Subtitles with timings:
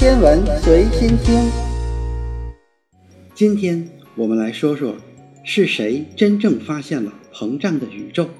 [0.00, 1.52] 天文随心听。
[3.34, 4.96] 今天我们来说说，
[5.44, 8.30] 是谁真正发现了膨胀的宇宙？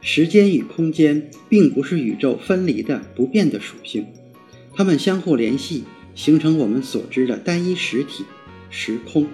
[0.00, 4.06] 时间与空间并不是宇宙分离的不变的属性，
[4.72, 5.82] 它们相互联系，
[6.14, 8.24] 形成我们所知的单一实体——
[8.70, 9.26] 时空。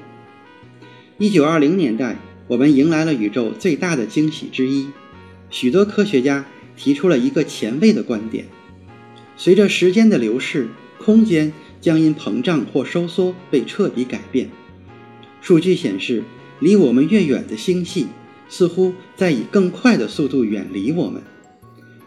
[1.18, 2.16] 一九二零年代，
[2.48, 4.88] 我们迎来了宇宙最大的惊喜之一，
[5.50, 6.46] 许多科学家
[6.78, 8.46] 提出了一个前卫的观点。
[9.36, 10.68] 随着时间的流逝，
[11.02, 11.50] 空间
[11.80, 14.50] 将因膨胀或收缩被彻底改变。
[15.40, 16.22] 数据显示，
[16.60, 18.06] 离我们越远的星系，
[18.50, 21.22] 似乎在以更快的速度远离我们，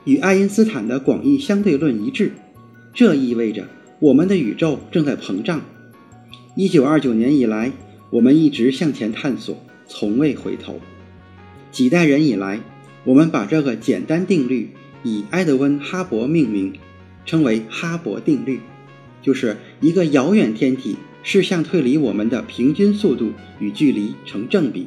[0.05, 2.33] 与爱因斯坦的广义相对论一致。
[2.93, 3.67] 这意味着
[3.99, 5.61] 我们的宇宙正在膨胀。
[6.55, 7.71] 一九二九年以来，
[8.11, 9.57] 我们一直向前探索，
[9.88, 10.80] 从未回头。
[11.71, 12.61] 几代人以来，
[13.03, 14.69] 我们把这个简单定律
[15.02, 16.73] 以埃德温·哈勃命名。
[17.25, 18.59] 称为哈勃定律，
[19.23, 24.86] 就是一个遥远天体视向退离我们的平均速度与距离成正比。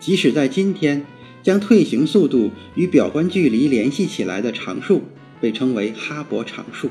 [0.00, 1.04] 即使在今天，
[1.44, 5.02] 将退行速度与表观距离联系起来的常数
[5.40, 6.90] 被称为哈勃常数。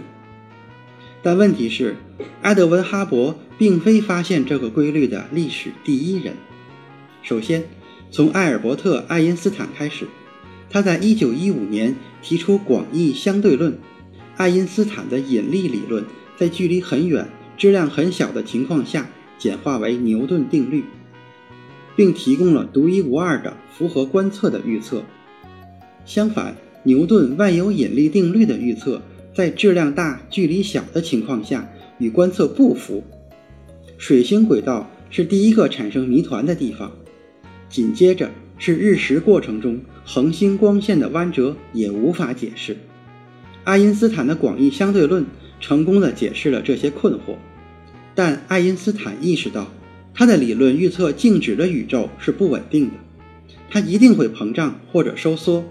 [1.24, 1.98] 但问题是，
[2.42, 6.36] 埃德温·哈勃并非发现这个规律的历史第一人。
[7.22, 7.64] 首先，
[8.10, 10.08] 从艾尔伯特·爱因斯坦开始，
[10.70, 13.78] 他在1915年提出广义相对论。
[14.38, 16.04] 爱因斯坦的引力理论
[16.42, 20.84] 在距离很远、质量很小的情况下简化为牛顿定律，
[21.96, 25.04] 并提供了独一无二的符合观测的预测。
[26.04, 29.04] 相反，牛顿万有引力定律的预测
[29.36, 33.04] 在质量大、距离小的情况下与观测不符。
[34.00, 36.92] 水星轨道是第一个产生谜团的地方，
[37.70, 42.78] 紧接着是日食过程中恒星光线的弯折也无法解释。
[43.64, 45.24] 爱因斯坦的广义相对论
[45.62, 47.38] 成功的解释了这些困惑，
[48.14, 49.72] 但爱因斯坦意识到，
[50.14, 52.94] 他的理论预测静止的宇宙是不稳定的，
[53.70, 55.64] 它一定会膨胀或者收缩。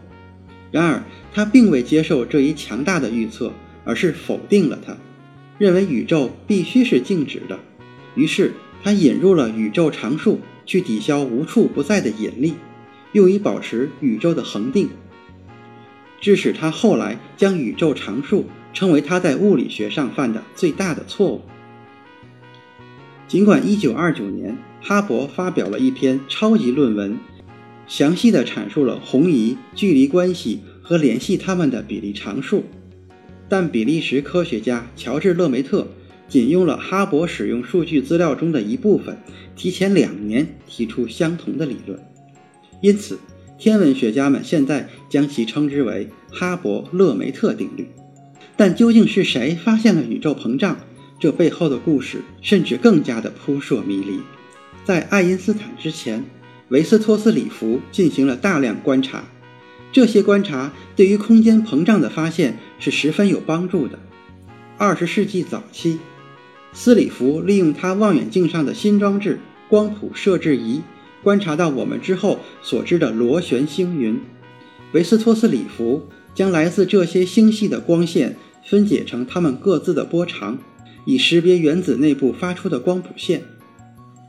[0.71, 1.03] 然而，
[1.35, 3.53] 他并未接受这一强大的预测，
[3.85, 4.97] 而是否定了它，
[5.59, 7.59] 认为宇宙必须是静止的。
[8.15, 12.55] 于是，他引入了宇宙常数去抵消无处不在的引力，
[13.13, 14.89] 用以保持宇宙的恒定。
[16.21, 21.41] 致使他后来将宇宙常数称为他在物理学上犯的最大的错误。
[23.27, 27.17] 尽管1929年哈勃发表了一篇超级论文，
[27.87, 32.65] 详细的阐述了红移、距离关系和联系它们的比例常数，
[33.49, 35.87] 但比利时科学家乔治·勒梅特
[36.29, 39.17] 仅用了哈勃使用数据资料中的一部分，
[39.57, 41.99] 提前两年提出相同的理论，
[42.83, 43.19] 因此。
[43.61, 47.87] 天文学家们现在将其称之为哈勃勒梅特定律，
[48.57, 50.79] 但究竟是谁发现了宇宙膨胀？
[51.19, 54.21] 这背后的故事甚至更加的扑朔迷离。
[54.83, 56.25] 在爱因斯坦之前，
[56.71, 59.25] 维斯托斯里弗进行了大量观察，
[59.93, 63.99] 这些观察对于空间膨胀的发现是十分有帮助的。
[64.79, 65.99] 二十世纪早期，
[66.73, 69.39] 斯里弗利用他望远镜上的新装置——
[69.69, 70.81] 光谱摄制仪。
[71.23, 74.19] 观察到我们之后所知的螺旋星云，
[74.93, 76.03] 维斯托斯里弗
[76.35, 80.59] 将来自这些星系的光线分解成它们各自的波长，
[81.05, 83.43] 以识别原子内部发出的光谱线。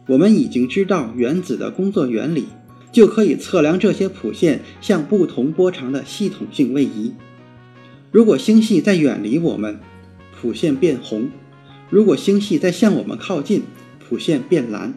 [0.08, 2.48] 我们已经知道原子的工作原理，
[2.92, 7.14] 就可以测量这些谱线向不同波长的系统性位移。
[8.12, 9.80] 如果星系在远离我们，
[10.36, 11.30] 谱线变红；
[11.90, 13.62] 如果星系在向我们靠近，
[14.00, 14.94] 谱线变蓝。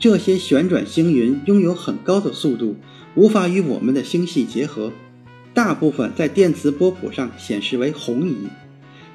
[0.00, 2.76] 这些旋转星云拥有很高的速度，
[3.16, 4.92] 无法与我们的星系结合，
[5.52, 8.36] 大部分在电磁波谱上显示为红移，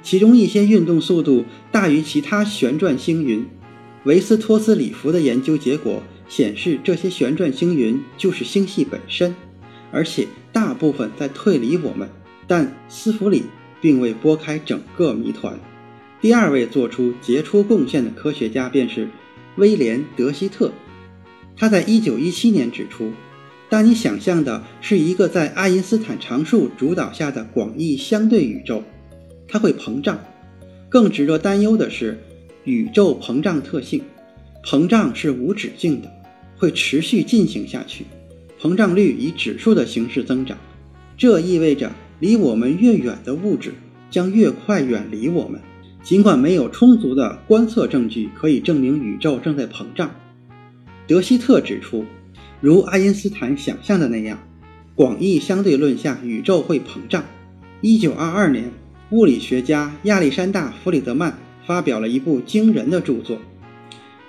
[0.02, 3.46] 其中一些运动速度大于其他旋转星云。
[4.04, 9.34] 维斯托斯里弗的研究结果显示，这些旋转星云就是星系本身，
[9.90, 12.10] 而且大部分在退离我们。
[12.46, 13.44] 但斯弗里
[13.80, 15.58] 并未拨开整个谜团。
[16.20, 19.08] 第二位做出杰出贡献的科学家便是。
[19.56, 20.72] 威廉·德希特，
[21.56, 23.12] 他在1917年指出，
[23.68, 28.82] 当你想象的是一个在爱因斯坦常数主导下的广义相对宇宙，
[29.48, 30.18] 它会膨胀。
[30.88, 32.18] 更值得担忧的是，
[32.64, 34.02] 宇宙膨胀特性，
[34.64, 36.10] 膨胀是无止境的，
[36.56, 38.04] 会持续进行下去，
[38.60, 40.56] 膨胀率以指数的形式增长。
[41.16, 41.90] 这意味着，
[42.20, 43.74] 离我们越远的物质
[44.10, 45.60] 将越快远离我们。
[46.02, 50.10] 尽管没有充足的观测证据可以证明宇宙正在膨胀，
[51.06, 52.04] 德希特指出，
[52.60, 54.38] 如爱因斯坦想象的那样，
[54.94, 57.24] 广义相对论下宇宙会膨胀。
[57.82, 58.70] 1922年，
[59.10, 63.38] 物理学家亚历山大·弗里德曼发表了一部惊人的著作，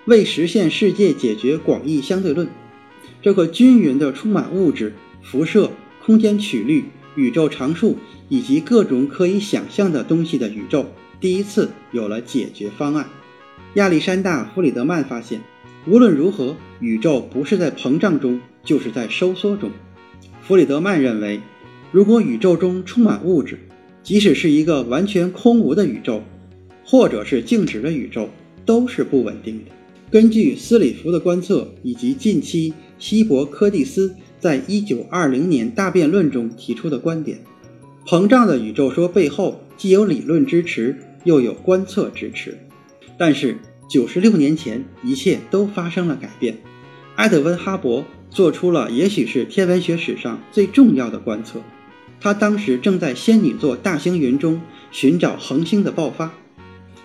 [0.05, 2.49] 为实现世界解决广义相对论。
[3.21, 4.93] 这个均匀的、充满物质、
[5.23, 5.71] 辐射、
[6.03, 6.85] 空间曲率、
[7.15, 10.87] 宇宙常数以及各种可以想象的东西的宇宙，
[11.21, 13.07] 第一次有了解决方案。
[13.75, 15.41] 亚历山大·弗里德曼发现，
[15.87, 19.69] 无论如何，宇宙不是在膨胀中，就是在收缩中。
[20.41, 21.39] 弗里德曼认为，
[21.91, 23.59] 如果宇宙中充满物质，
[24.01, 26.23] 即使是一个完全空无的宇宙，
[26.83, 28.29] 或者是静止的宇宙，
[28.65, 29.65] 都是不稳定的。
[30.09, 37.39] 根据斯里夫的观测以及近期希伯柯蒂斯在1920年大辩论中提出的观点，
[38.07, 42.57] 膨胀的宇宙说背后既有理论支持，又有观测支持。
[43.17, 43.57] 但是
[43.89, 46.59] 96年前，一切都发生了改变。
[47.15, 51.61] 埃德温·哈勃做出了也许是天文学史上最重要的观测。
[52.19, 54.61] 他当时正在仙女座大星云中
[54.91, 56.33] 寻找恒星的爆发。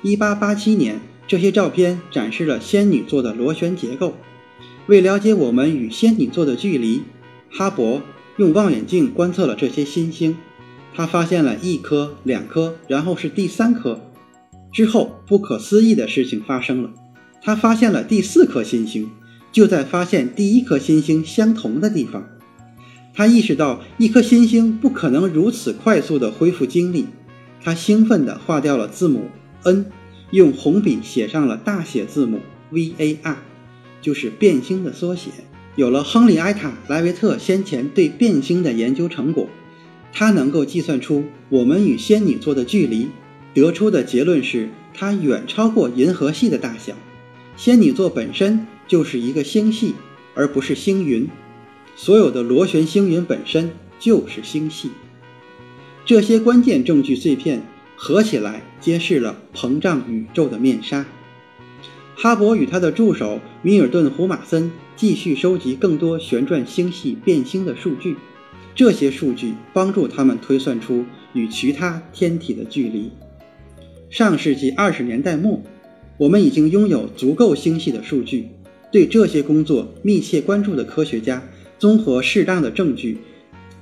[0.02, 4.14] 1887年，这些照片展示了仙女座的螺旋结构。
[4.86, 7.02] 为了解我们与仙女座的距离，
[7.50, 8.00] 哈勃
[8.38, 10.36] 用望远镜观测了这些新星。
[10.94, 14.09] 他发现了一颗、两颗，然后是第三颗。
[14.72, 16.90] 之后，不可思议的事情发生了，
[17.42, 19.10] 他发现了第四颗新星，
[19.50, 22.26] 就在发现第一颗新星相同的地方。
[23.12, 27.06] 他意识到一颗新星不可能如此快速地恢复精力，
[27.62, 29.24] 他兴奋地划掉了字母
[29.64, 29.86] n，
[30.30, 32.38] 用红笔写上了大写字母
[32.72, 33.36] VAR，
[34.00, 35.30] 就是变星的缩写。
[35.74, 39.48] 有了亨利埃塔莱维特先前对变星的研究成果，
[40.12, 43.08] 他能够计算出我们与仙女座的距离，
[43.54, 46.94] 得出的结论是它远超过银河系的大小。
[47.56, 49.94] 仙女座本身就是一个星系，
[50.34, 51.28] 而不是星云。
[51.96, 54.90] 所有的螺旋星云本身就是星系，
[56.06, 57.62] 这些关键证据碎片
[57.94, 61.04] 合起来揭示了膨胀宇宙的面纱。
[62.14, 68.16] 哈勃与他的助手米尔顿·胡马森继续收集更多旋转星系变星的数据，
[68.74, 71.04] 这些数据帮助他们推算出
[71.34, 73.10] 与其他天体的距离。
[74.10, 75.62] 上世纪二十年代末，
[76.16, 78.48] 我们已经拥有足够星系的数据，
[78.90, 81.40] 对这些工作密切关注的科学家。
[81.78, 83.18] 综合适当的证据，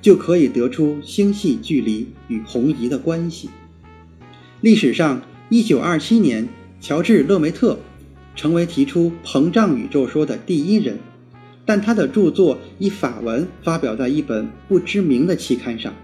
[0.02, 3.48] 就可以得出星系距离与红移的关系。
[4.60, 6.48] 历史上，1927年，
[6.78, 7.78] 乔治·勒梅特
[8.36, 10.98] 成为提出膨胀宇宙说的第一人，
[11.64, 15.94] 但他的著作以法文发表在一本不知名的期刊上。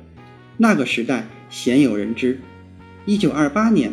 [0.56, 2.41] 那个时代鲜有人知。
[3.06, 3.93] 1928年，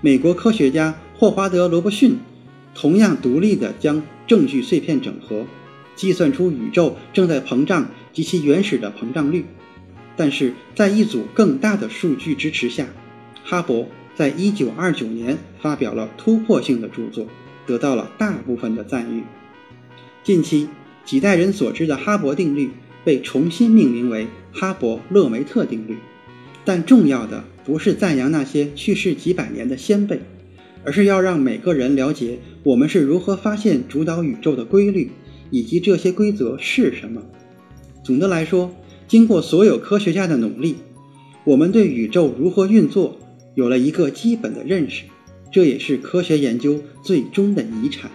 [0.00, 2.18] 美国科学家霍华德·罗伯逊
[2.72, 5.44] 同样独立地将证据碎片整合。
[5.96, 9.44] 计算出宇宙正在膨胀及其原始的膨胀率，
[10.16, 12.86] 但是在一组更大的数据支持下，
[13.42, 17.26] 哈勃在1929年发表了突破性的著作，
[17.66, 19.24] 得到了大部分的赞誉。
[20.22, 20.68] 近期
[21.04, 22.70] 几代人所知的哈勃定律
[23.04, 25.96] 被重新命名为哈勃勒梅特定律，
[26.64, 30.20] 但重要的不是赞扬那些去世几百年的先辈，
[30.84, 35.10] 而是要让每个人了解我们是如何发现主导宇宙的规律。
[35.50, 37.22] 以及这些规则是什么？
[38.04, 38.70] 总的来说，
[39.06, 40.76] 经过所有科学家的努力，
[41.44, 43.18] 我们对宇宙如何运作
[43.54, 45.04] 有了一个基本的认识，
[45.50, 48.10] 这也是科学研究最终的遗产。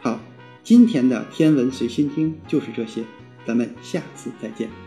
[0.00, 0.20] 好，
[0.62, 3.02] 今天的天文随心听就是这些，
[3.44, 4.85] 咱们下次再见。